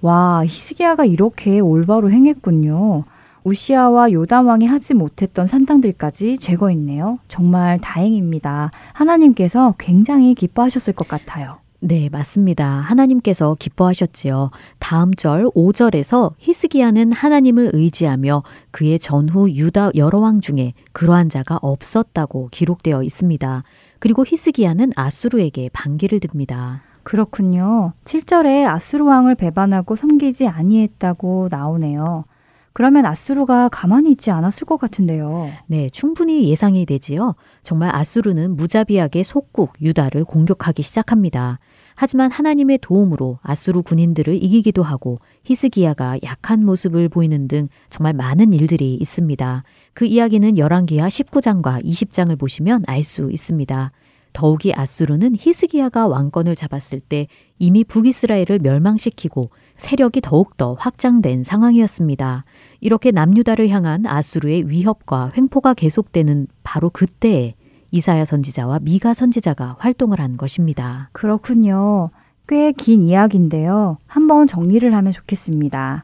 [0.00, 3.04] 와, 히스기야가 이렇게 올바로 행했군요.
[3.44, 7.16] 우시아와 요담 왕이 하지 못했던 산당들까지 제거했네요.
[7.28, 8.70] 정말 다행입니다.
[8.92, 11.58] 하나님께서 굉장히 기뻐하셨을 것 같아요.
[11.84, 12.64] 네, 맞습니다.
[12.64, 14.50] 하나님께서 기뻐하셨지요.
[14.78, 22.50] 다음 절 5절에서 히스기야는 하나님을 의지하며 그의 전후 유다 여러 왕 중에 그러한 자가 없었다고
[22.52, 23.64] 기록되어 있습니다.
[23.98, 26.82] 그리고 히스기야는 아수르에게 반기를 듭니다.
[27.02, 27.94] 그렇군요.
[28.04, 32.24] 7절에 아수르 왕을 배반하고 섬기지 아니했다고 나오네요.
[32.72, 35.50] 그러면 아수르가 가만히 있지 않았을 것 같은데요.
[35.66, 37.34] 네, 충분히 예상이 되지요.
[37.62, 41.58] 정말 아수르는 무자비하게 속국 유다를 공격하기 시작합니다.
[41.94, 48.94] 하지만 하나님의 도움으로 아수르 군인들을 이기기도 하고 히스기야가 약한 모습을 보이는 등 정말 많은 일들이
[48.94, 49.62] 있습니다.
[49.92, 53.90] 그 이야기는 열왕기하 19장과 20장을 보시면 알 수 있습니다.
[54.32, 57.26] 더욱이 아수르는 히스기야가 왕권을 잡았을 때
[57.58, 62.44] 이미 북이스라엘을 멸망시키고 세력이 더욱더 확장된 상황이었습니다.
[62.82, 67.54] 이렇게 남유다를 향한 아수르의 위협과 횡포가 계속되는 바로 그때에
[67.92, 71.08] 이사야 선지자와 미가 선지자가 활동을 한 것입니다.
[71.12, 72.10] 그렇군요.
[72.48, 73.98] 꽤 긴 이야기인데요.
[74.08, 76.02] 한번 정리를 하면 좋겠습니다.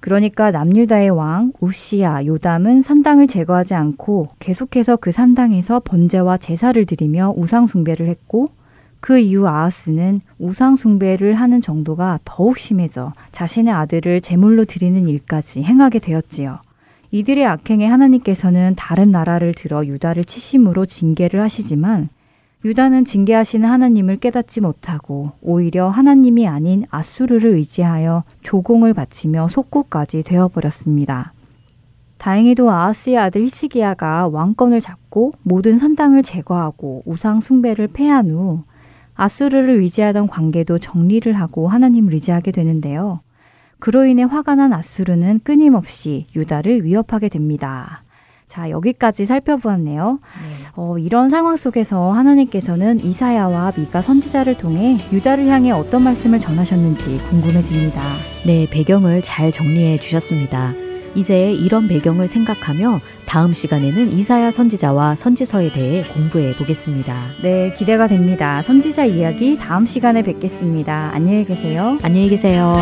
[0.00, 7.66] 그러니까 남유다의 왕 우시야 요담은 산당을 제거하지 않고 계속해서 그 산당에서 번제와 제사를 드리며 우상
[7.66, 8.48] 숭배를 했고
[9.02, 15.98] 그 이후 아하스는 우상 숭배를 하는 정도가 더욱 심해져 자신의 아들을 제물로 드리는 일까지 행하게
[15.98, 16.60] 되었지요.
[17.10, 22.10] 이들의 악행에 하나님께서는 다른 나라를 들어 유다를 치심으로 징계를 하시지만
[22.64, 31.32] 유다는 징계하시는 하나님을 깨닫지 못하고 오히려 하나님이 아닌 아수르를 의지하여 조공을 바치며 속국까지 되어버렸습니다.
[32.18, 38.62] 다행히도 아하스의 아들 히스기야가 왕권을 잡고 모든 산당을 제거하고 우상 숭배를 패한 후
[39.22, 43.20] 아수르를 의지하던 관계도 정리를 하고 하나님을 의지하게 되는데요.
[43.78, 48.02] 그로 인해 화가 난 아수르는 끊임없이 유다를 위협하게 됩니다.
[48.48, 50.18] 자, 여기까지 살펴보았네요.
[50.20, 50.68] 네.
[50.74, 58.00] 어, 이런 상황 속에서 하나님께서는 이사야와 미가 선지자를 통해 유다를 향해 어떤 말씀을 전하셨는지 궁금해집니다.
[58.44, 60.74] 네, 배경을 잘 정리해 주셨습니다.
[61.14, 67.26] 이제 이런 배경을 생각하며 다음 시간에는 이사야 선지자와 선지서에 대해 공부해 보겠습니다.
[67.42, 68.62] 네, 기대가 됩니다.
[68.62, 71.10] 선지자 이야기 다음 시간에 뵙겠습니다.
[71.12, 71.98] 안녕히 계세요.
[72.02, 72.76] 안녕히 계세요.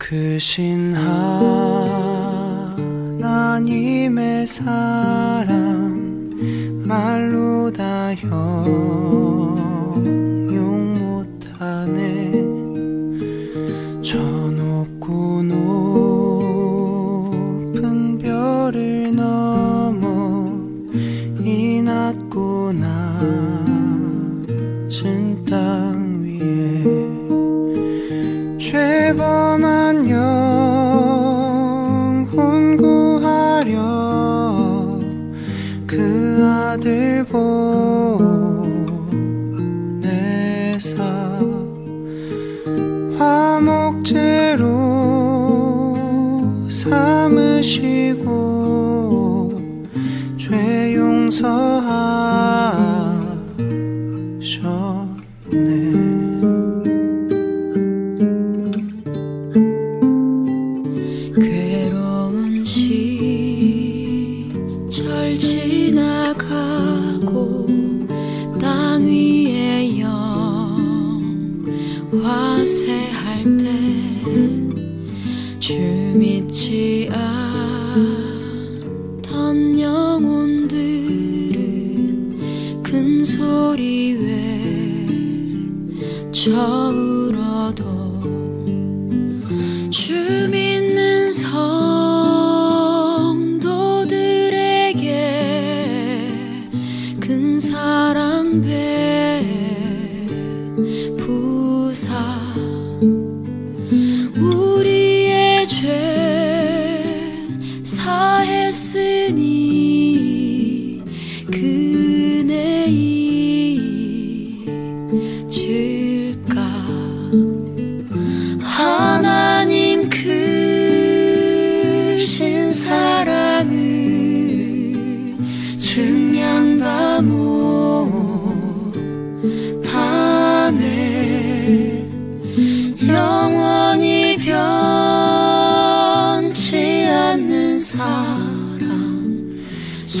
[0.00, 0.94] 크신
[3.18, 6.30] 하나님의 사랑
[6.82, 9.29] 말로 다형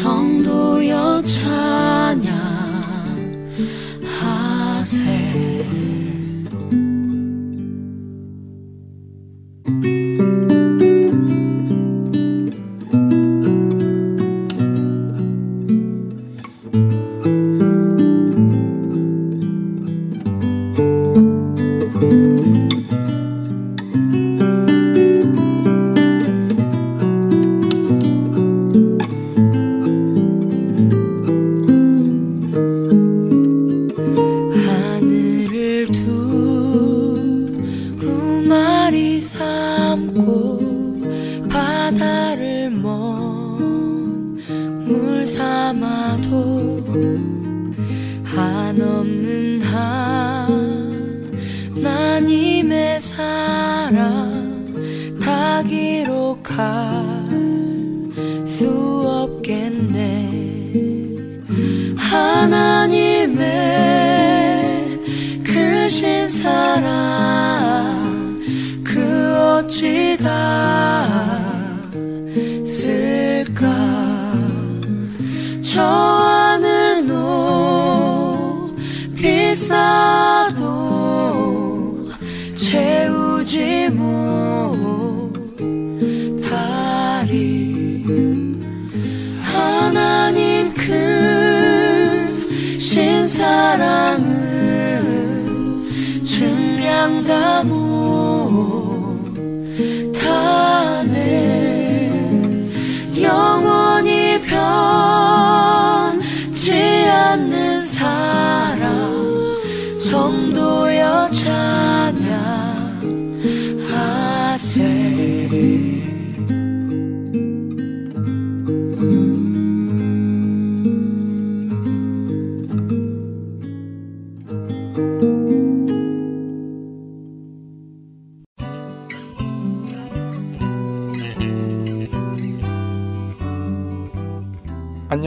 [0.02, 0.69] 痛多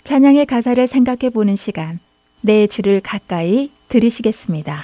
[0.04, 2.00] 찬양의 가사를 생각해 보는 시간.
[2.44, 4.84] 내 주를 가까이 들으시겠습니다.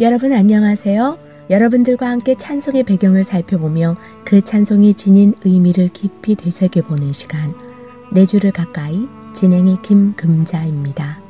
[0.00, 1.18] 여러분 안녕하세요.
[1.48, 7.54] 여러분들과 함께 찬송의 배경을 살펴보며 그 찬송이 지닌 의미를 깊이 되새겨보는 시간
[8.10, 11.22] 내 주를 가까이 진행이 김금자입니다.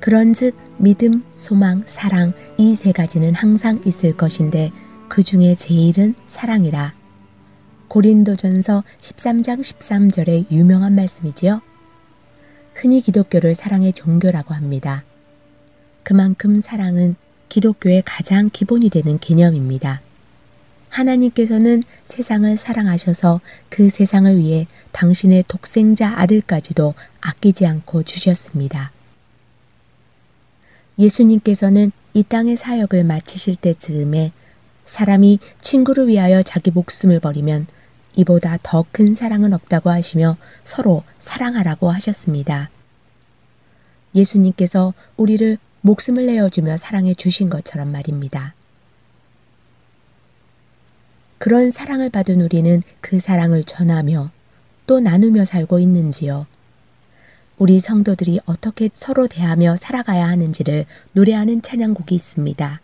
[0.00, 4.72] 그런즉 믿음, 소망, 사랑 이 세 가지는 항상 있을 것인데
[5.08, 6.94] 그 중에 제일은 사랑이라.
[7.88, 11.60] 고린도전서 13장 13절의 유명한 말씀이지요.
[12.74, 15.04] 흔히 기독교를 사랑의 종교라고 합니다.
[16.02, 17.16] 그만큼 사랑은
[17.50, 20.00] 기독교의 가장 기본이 되는 개념입니다.
[20.88, 28.92] 하나님께서는 세상을 사랑하셔서 그 세상을 위해 당신의 독생자 아들까지도 아끼지 않고 주셨습니다.
[31.00, 34.32] 예수님께서는 이 땅의 사역을 마치실 때 즈음에
[34.84, 37.66] 사람이 친구를 위하여 자기 목숨을 버리면
[38.16, 42.70] 이보다 더 큰 사랑은 없다고 하시며 서로 사랑하라고 하셨습니다.
[44.14, 48.54] 예수님께서 우리를 목숨을 내어주며 사랑해 주신 것처럼 말입니다.
[51.38, 54.30] 그런 사랑을 받은 우리는 그 사랑을 전하며
[54.86, 56.46] 또 나누며 살고 있는지요.
[57.60, 62.80] 우리 성도들이 어떻게 서로 대하며 살아가야 하는지를 노래하는 찬양곡이 있습니다.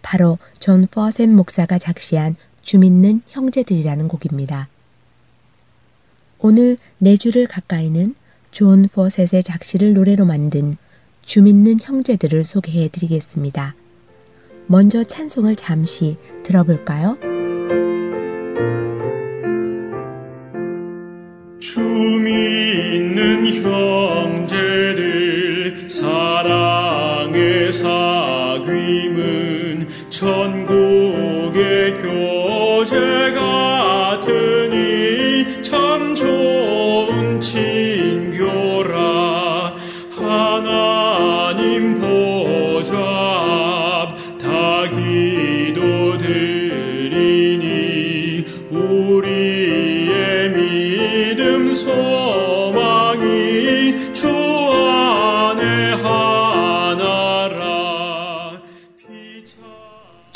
[0.00, 4.68] 바로 존 포셋 목사가 작시한 주 믿는 형제들이라는 곡입니다.
[6.38, 8.14] 오늘 내 주를 가까이는
[8.52, 10.76] 존 포셋의 작시를 노래로 만든
[11.22, 13.74] 주 믿는 형제들을 소개해 드리겠습니다.
[14.68, 17.18] 먼저 찬송을 잠시 들어볼까요?
[21.60, 24.96] 주있는 형제들
[25.90, 28.66] 사랑의 사귐은
[30.08, 33.39] 천국의 교제 같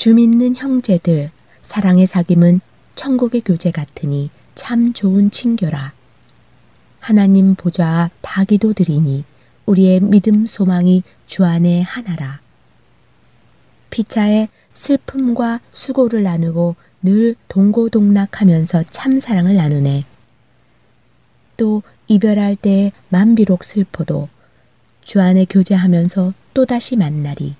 [0.04, 1.30] 주 믿는 형제들,
[1.62, 2.60] 사랑의 사귐은
[2.94, 5.94] 천국의 교제 같으니 참 좋은 친교라.
[7.00, 9.24] 하나님 보좌 다 기도 드리니
[9.64, 12.42] 우리의 믿음 소망이 주 안에 하나라.
[13.88, 20.04] 피차에 슬픔과 수고를 나누고 늘 동고동락하면서 참 사랑을 나누네.
[21.56, 24.28] 또 이별할 때 만비록 슬퍼도
[25.00, 27.56] 주 안에 교제하면서 또다시 만나리.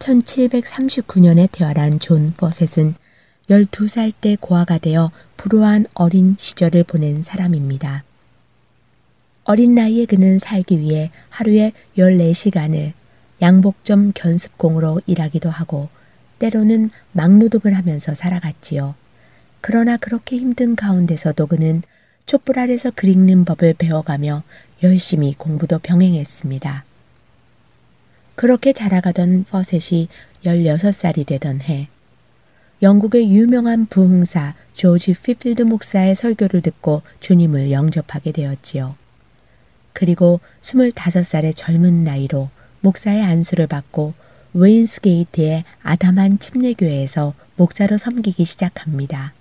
[0.00, 2.94] 1739년에 태어난 존 포셋은
[3.48, 8.04] 12살 때 고아가 되어 불우한 어린 시절을 보낸 사람입니다.
[9.44, 12.92] 어린 나이에 그는 살기 위해 하루에 14시간을
[13.42, 15.88] 양복점 견습공으로 일하기도 하고
[16.38, 18.94] 때로는 막노동을 하면서 살아갔지요.
[19.60, 21.82] 그러나 그렇게 힘든 가운데서도 그는
[22.26, 24.42] 촛불 아래서 글 읽는 법을 배워가며
[24.82, 26.84] 열심히 공부도 병행했습니다.
[28.40, 30.08] 그렇게 자라가던 포셋이
[30.46, 31.88] 16살이 되던 해,
[32.80, 38.96] 영국의 유명한 부흥사 조지 휫필드 목사의 설교를 듣고 주님을 영접하게 되었지요.
[39.92, 42.48] 그리고 25살의 젊은 나이로
[42.80, 44.14] 목사의 안수를 받고
[44.54, 49.34] 웨인스게이트의 아담한 침례교회에서 목사로 섬기기 시작합니다.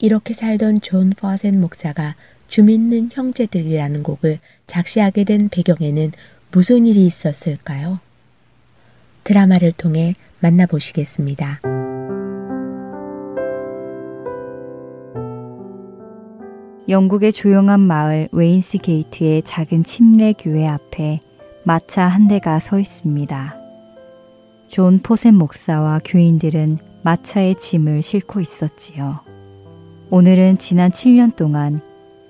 [0.00, 2.16] 이렇게 살던 존 포셋 목사가
[2.48, 6.10] 주 믿는 형제들이라는 곡을 작시하게 된 배경에는
[6.54, 7.98] 무슨 일이 있었을까요?
[9.24, 11.60] 드라마를 통해 만나보시겠습니다.
[16.88, 21.18] 영국의 조용한 마을 웨인스 게이트의 작은 침례 교회 앞에
[21.64, 23.56] 마차 한 대가 서 있습니다.
[24.68, 29.22] 존 포셋 목사와 교인들은 마차의 짐을 싣고 있었지요.
[30.10, 31.80] 오늘은 지난 7년 동안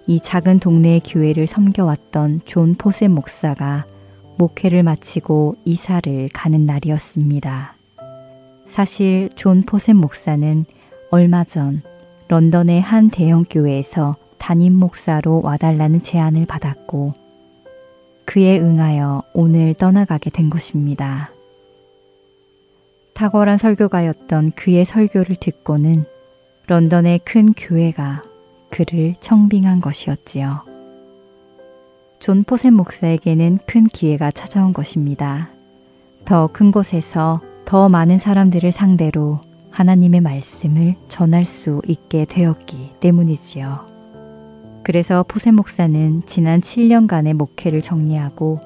[0.07, 3.85] 이 작은 동네의 교회를 섬겨왔던 존 포셋 목사가
[4.37, 7.75] 목회를 마치고 이사를 가는 날이었습니다.
[8.67, 10.65] 사실 존 포셋 목사는
[11.11, 11.83] 얼마 전
[12.29, 17.15] 런던의 한 대형 교회에서 담임 목사로 와달라는 제안을 받았고
[18.25, 21.31] 그에 응하여 오늘 떠나가게 된 것입니다.
[23.15, 26.05] 탁월한 설교가였던 그의 설교를 듣고는
[26.67, 28.23] 런던의 큰 교회가
[28.71, 30.74] 그를 청빙한 것이었지요.
[32.25, 35.51] 존 포셋 목사에게는 큰 기회가 찾아온 것입니다.
[36.25, 43.87] 더 큰 곳에서 더 많은 사람들을 상대로 하나님의 말씀을 전할 수 있게 되었기 때문이지요.
[44.85, 48.59] 그래서 포셋 목사는 지난 7년간의 목회를 정리하고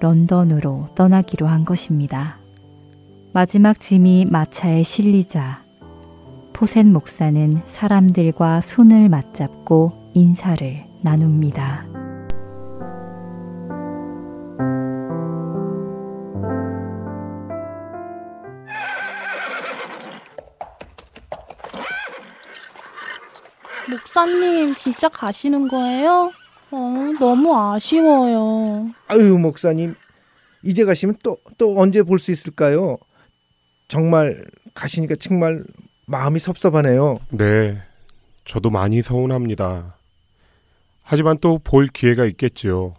[0.00, 2.36] 런던으로 떠나기로 한 것입니다.
[3.32, 5.64] 마지막 짐이 마차에 실리자
[6.52, 11.95] 포센 목사는 사람들과 손을 맞잡고 인사를 나눕니다.
[23.88, 26.32] 목사님, 진짜 가시는 거예요?
[26.70, 26.78] 어,
[27.18, 28.90] 너무 아쉬워요.
[29.08, 29.94] 아유, 목사님.
[30.64, 32.98] 이제 가시면 또, 또 언제 볼 수 있을까요?
[33.88, 35.62] 정말 가시니까 정말
[36.06, 37.18] 마음이 섭섭하네요.
[37.30, 37.80] 네.
[38.44, 39.96] 저도 많이 서운합니다.
[41.02, 42.94] 하지만 또 볼 기회가 있겠지요.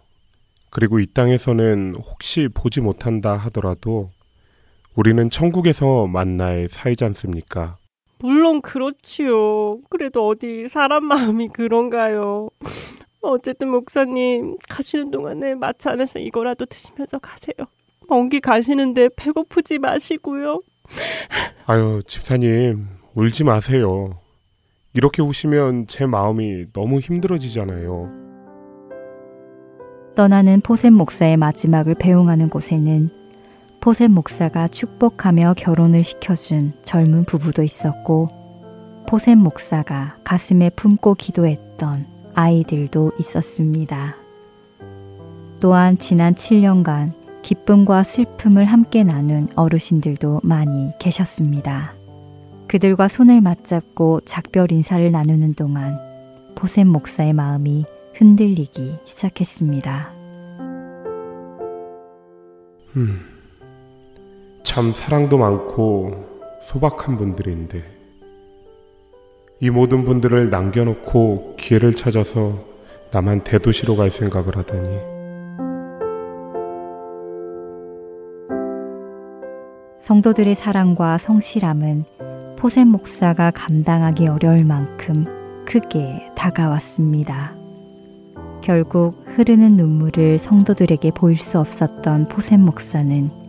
[0.69, 4.11] 그리고 이 땅에서는 혹시 보지 못한다 하더라도
[4.95, 7.76] 우리는 천국에서 만날 사이지 않습니까?
[8.19, 9.79] 물론 그렇지요.
[9.89, 12.49] 그래도 어디 사람 마음이 그런가요?
[13.21, 17.53] 어쨌든 목사님 가시는 동안에 마차 안에서 이거라도 드시면서 가세요.
[18.09, 20.61] 먼 길 가시는데 배고프지 마시고요.
[21.65, 24.19] 아유, 집사님, 울지 마세요.
[24.93, 28.25] 이렇게 우시면 제 마음이 너무 힘들어지잖아요.
[30.15, 33.09] 떠나는 포셉 목사의 마지막을 배웅하는 곳에는
[33.79, 38.27] 포셉 목사가 축복하며 결혼을 시켜준 젊은 부부도 있었고,
[39.07, 44.15] 포셉 목사가 가슴에 품고 기도했던 아이들도 있었습니다.
[45.59, 51.93] 또한 지난 7년간 기쁨과 슬픔을 함께 나눈 어르신들도 많이 계셨습니다.
[52.67, 55.97] 그들과 손을 맞잡고 작별 인사를 나누는 동안
[56.55, 60.11] 포셉 목사의 마음이 흔들리기 시작했습니다.
[62.97, 63.36] 음,
[64.67, 66.11] 참 사랑도 많고
[66.59, 67.81] 소박한 분들인데
[69.61, 72.65] 이 모든 분들을 남겨놓고 기회를 찾아서
[73.11, 74.89] 나만 대도시로 갈 생각을 하다니.
[80.01, 82.03] 성도들의 사랑과 성실함은
[82.57, 87.55] 포셉 목사가 감당하기 어려울 만큼 크게 다가왔습니다.
[88.61, 93.46] 결국 흐르는 눈물을 성도들에게 보일 수 없었던 포셉 목사는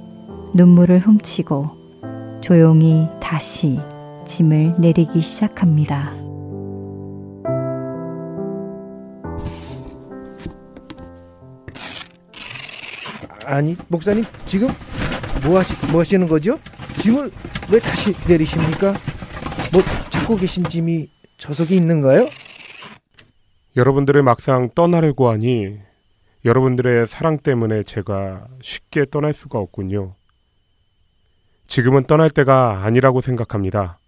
[0.55, 3.79] 눈물을 훔치고 조용히 다시
[4.27, 6.13] 짐을 내리기 시작합니다.
[13.45, 14.69] 아니, 목사님 지금
[15.43, 16.59] 뭐 하시 뭐 하시는 거죠?
[16.99, 17.31] 짐을
[17.73, 18.93] 왜 다시 내리십니까?
[19.73, 22.27] 뭐 잡고 계신 짐이 저속에 있는가요?
[23.77, 25.79] 여러분들을 막상 떠나려고 하니
[26.45, 30.18] 여러분들의 사랑 때문에 제가 쉽게 떠날 수가 없군요.
[31.69, 33.99] 지금은 떠날 때가 아니라고 생각합니다.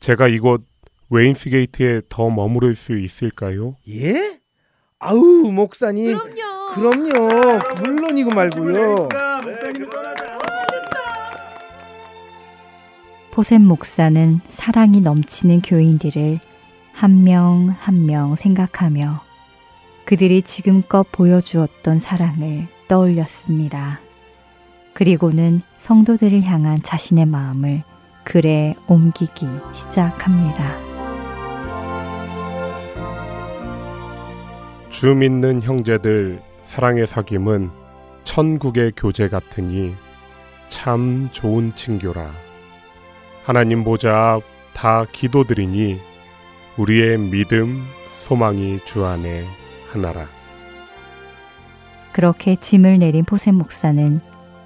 [0.00, 0.64] 제가 이곳
[1.10, 3.76] 웨인스 게이트에 더 머무를 수 있을까요?
[3.88, 4.40] 예?
[4.98, 5.20] 아우
[5.52, 6.16] 목사님.
[6.74, 6.74] 그럼요.
[6.74, 7.58] 그럼요.
[7.82, 9.08] 물론이고 말고요.
[13.30, 16.38] 포셉 목사는 사랑이 넘치는 교인들을
[16.92, 19.22] 한명 한 명 생각하며
[20.04, 24.00] 그들이 지금껏 보여주었던 사랑을 떠올렸습니다.
[24.94, 27.82] 그리고는 성도들을 향한 자신의 마음을
[28.24, 30.78] 글에 옮기기 시작합니다.
[34.90, 37.70] 주 믿는 형제들 사랑의 사귐은
[38.24, 39.94] 천국의 교제 같으니
[40.68, 42.30] 참 좋은 친교라.
[43.44, 44.38] 하나님 보좌 앞
[44.72, 46.00] 다 기도드리니
[46.76, 47.82] 우리의 믿음
[48.20, 49.44] 소망이 주 안에
[49.90, 50.28] 하나라.
[52.12, 54.20] 그렇게 짐을 내린 포셋 목사는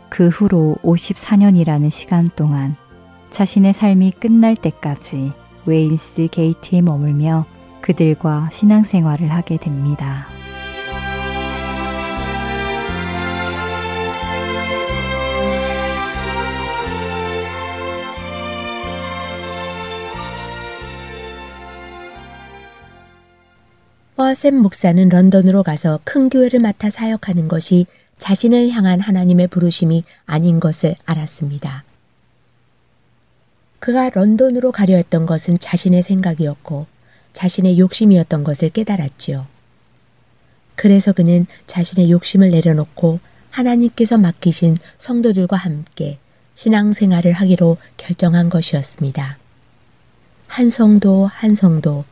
[0.08, 2.76] 그 후로 54년이라는 시간 동안
[3.30, 5.32] 자신의 삶이 끝날 때까지
[5.66, 7.46] 웨인스 게이트에 머물며
[7.80, 10.26] 그들과 신앙생활을 하게 됩니다.
[24.16, 27.84] 퍼셈 목사는 런던으로 가서 큰 교회를 맡아 사역하는 것이
[28.18, 31.84] 자신을 향한 하나님의 부르심이 아닌 것을 알았습니다.
[33.78, 36.86] 그가 런던으로 가려 했던 것은 자신의 생각이었고
[37.34, 39.46] 자신의 욕심이었던 것을 깨달았지요.
[40.74, 46.18] 그래서 그는 자신의 욕심을 내려놓고 하나님께서 맡기신 성도들과 함께
[46.54, 49.38] 신앙생활을 하기로 결정한 것이었습니다.
[50.46, 52.04] 한 성도 한 성도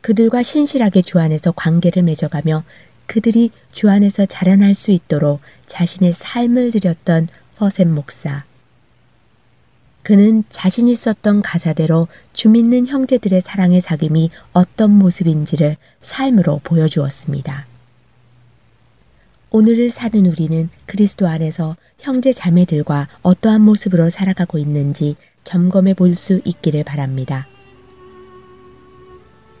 [0.00, 2.64] 그들과 신실하게 주 안에서 관계를 맺어가며
[3.08, 8.44] 그들이 주 안에서 자라날 수 있도록 자신의 삶을 들였던 퍼셈 목사.
[10.02, 17.66] 그는 자신이 썼던 가사대로 주 믿는 형제들의 사랑의 사귐이 어떤 모습인지를 삶으로 보여주었습니다.
[19.50, 26.84] 오늘을 사는 우리는 그리스도 안에서 형제 자매들과 어떠한 모습으로 살아가고 있는지 점검해 볼 수 있기를
[26.84, 27.48] 바랍니다.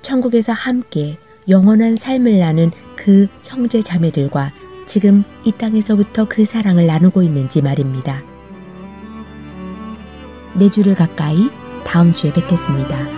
[0.02, 1.16] 천국에서 함께
[1.48, 4.50] 영원한 삶을 나눈 그 형제 자매들과
[4.86, 8.20] 지금 이 땅에서부터 그 사랑을 나누고 있는지 말입니다.
[10.54, 11.48] 내 주를 가까이
[11.84, 13.17] 다음 주에 뵙겠습니다.